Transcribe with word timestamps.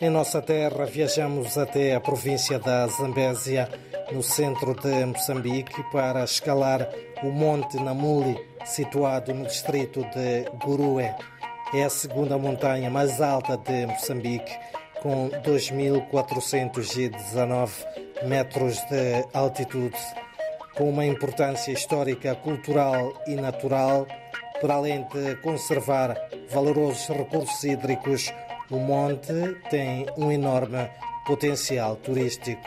Em 0.00 0.10
nossa 0.10 0.40
terra, 0.40 0.86
viajamos 0.86 1.58
até 1.58 1.92
a 1.92 2.00
província 2.00 2.56
da 2.56 2.86
Zambésia, 2.86 3.68
no 4.12 4.22
centro 4.22 4.72
de 4.72 5.04
Moçambique, 5.04 5.82
para 5.90 6.22
escalar 6.22 6.88
o 7.20 7.32
Monte 7.32 7.82
Namuli, 7.82 8.38
situado 8.64 9.34
no 9.34 9.44
distrito 9.44 10.02
de 10.14 10.44
Gurue. 10.64 11.12
É 11.74 11.82
a 11.82 11.90
segunda 11.90 12.38
montanha 12.38 12.88
mais 12.88 13.20
alta 13.20 13.56
de 13.56 13.86
Moçambique, 13.86 14.56
com 15.02 15.30
2.419 15.44 17.70
metros 18.22 18.80
de 18.82 19.26
altitude. 19.34 19.98
Com 20.76 20.90
uma 20.90 21.06
importância 21.06 21.72
histórica, 21.72 22.36
cultural 22.36 23.20
e 23.26 23.34
natural, 23.34 24.06
para 24.60 24.74
além 24.74 25.04
de 25.08 25.34
conservar 25.42 26.16
valorosos 26.48 27.08
recursos 27.08 27.64
hídricos, 27.64 28.32
o 28.70 28.78
monte 28.78 29.54
tem 29.70 30.06
um 30.16 30.30
enorme 30.30 30.90
potencial 31.26 31.96
turístico. 31.96 32.62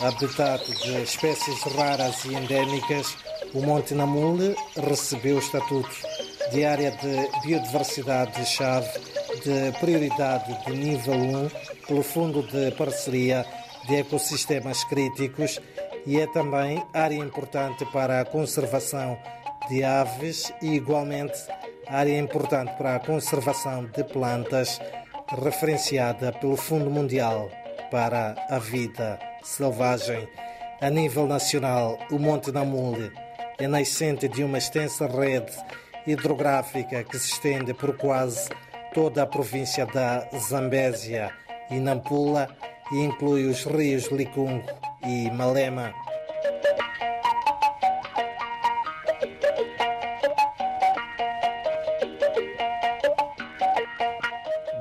Habitat 0.00 0.64
de 0.64 1.02
espécies 1.02 1.62
raras 1.74 2.24
e 2.24 2.34
endêmicas, 2.34 3.16
o 3.52 3.60
Monte 3.60 3.94
Namule 3.94 4.54
recebeu 4.76 5.36
o 5.36 5.38
estatuto 5.40 5.90
de 6.52 6.64
área 6.64 6.92
de 6.92 7.28
biodiversidade-chave 7.42 9.17
de 9.40 9.72
prioridade 9.80 10.56
de 10.64 10.72
nível 10.72 11.14
1 11.14 11.50
pelo 11.86 12.02
Fundo 12.02 12.42
de 12.42 12.70
Parceria 12.72 13.44
de 13.86 13.96
Ecossistemas 13.96 14.84
Críticos 14.84 15.60
e 16.06 16.18
é 16.20 16.26
também 16.26 16.82
área 16.92 17.16
importante 17.16 17.84
para 17.86 18.20
a 18.20 18.24
conservação 18.24 19.18
de 19.68 19.84
aves 19.84 20.52
e, 20.62 20.74
igualmente, 20.74 21.38
área 21.86 22.18
importante 22.18 22.72
para 22.76 22.96
a 22.96 23.00
conservação 23.00 23.84
de 23.86 24.04
plantas, 24.04 24.80
referenciada 25.42 26.32
pelo 26.32 26.56
Fundo 26.56 26.90
Mundial 26.90 27.50
para 27.90 28.34
a 28.48 28.58
Vida 28.58 29.18
Selvagem. 29.42 30.28
A 30.80 30.90
nível 30.90 31.26
nacional, 31.26 31.98
o 32.10 32.18
Monte 32.18 32.52
Namule 32.52 33.12
é 33.58 33.66
nascente 33.66 34.28
de 34.28 34.44
uma 34.44 34.58
extensa 34.58 35.06
rede 35.06 35.52
hidrográfica 36.06 37.04
que 37.04 37.18
se 37.18 37.32
estende 37.32 37.74
por 37.74 37.96
quase 37.96 38.48
toda 38.98 39.22
a 39.22 39.26
província 39.26 39.86
da 39.86 40.28
Zambésia 40.36 41.30
e 41.70 41.78
Nampula 41.78 42.48
e 42.90 42.96
inclui 42.96 43.46
os 43.46 43.64
rios 43.64 44.06
Licungo 44.06 44.66
e 45.06 45.30
Malema. 45.30 45.94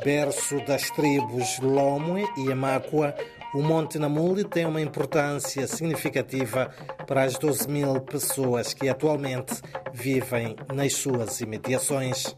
Berço 0.04 0.66
das 0.66 0.90
tribos 0.90 1.60
Lomwe 1.60 2.28
e 2.38 2.52
Amáqua, 2.52 3.14
o 3.54 3.62
Monte 3.62 4.00
Namuli 4.00 4.44
tem 4.44 4.66
uma 4.66 4.82
importância 4.82 5.68
significativa 5.68 6.72
para 7.06 7.22
as 7.22 7.38
12 7.38 7.70
mil 7.70 8.02
pessoas 8.02 8.73
que 8.73 8.90
atualmente 8.90 9.62
vivem 9.94 10.56
nas 10.73 10.94
suas 10.94 11.40
imediações. 11.40 12.36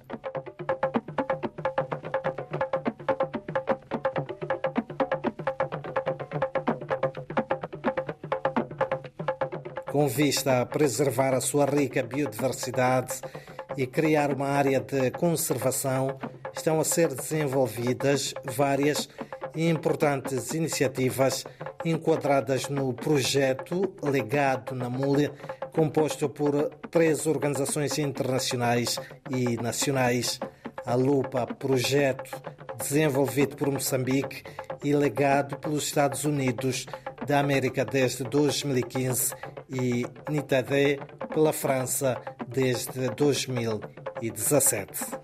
Com 9.92 10.08
vista 10.08 10.62
a 10.62 10.66
preservar 10.66 11.34
a 11.34 11.42
sua 11.42 11.66
rica 11.66 12.04
biodiversidade 12.04 13.22
e 13.76 13.88
criar 13.88 14.32
uma 14.32 14.48
área 14.48 14.80
de 14.80 15.10
conservação, 15.12 16.18
estão 16.54 16.80
a 16.80 16.84
ser 16.84 17.14
desenvolvidas 17.14 18.34
várias 18.46 19.10
importantes 19.56 20.54
iniciativas 20.54 21.44
enquadradas 21.84 22.70
no 22.70 22.94
projeto 22.94 23.94
Legado 24.04 24.76
na 24.76 24.90
Múlia, 24.90 25.32
composto 25.74 26.30
por 26.30 26.70
três 26.92 27.26
organizações 27.26 27.98
internacionais 27.98 29.00
e 29.32 29.56
nacionais: 29.58 30.40
a 30.86 30.94
Lupa 30.94 31.48
Projeto, 31.48 32.30
desenvolvido 32.78 33.56
por 33.56 33.72
Moçambique, 33.72 34.44
e 34.84 34.94
legado 34.94 35.58
pelos 35.58 35.86
Estados 35.86 36.26
Unidos 36.26 36.86
da 37.26 37.40
América 37.40 37.84
desde 37.84 38.24
2015 38.24 39.34
e 39.70 40.06
Nitadé 40.30 40.98
pela 41.34 41.54
França 41.54 42.20
desde 42.48 43.10
2017. 43.10 45.19